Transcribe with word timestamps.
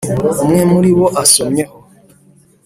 umwe 0.43 0.61
muri 0.71 0.89
bo 0.97 1.07
asomyeho 1.23 1.75